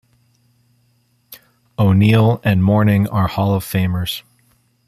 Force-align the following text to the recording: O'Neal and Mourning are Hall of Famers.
O'Neal 1.77 2.41
and 2.43 2.63
Mourning 2.63 3.07
are 3.09 3.27
Hall 3.27 3.53
of 3.53 3.63
Famers. 3.63 4.23